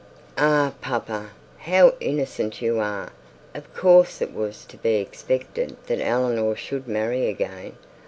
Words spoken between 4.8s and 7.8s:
expected that Eleanor should marry again.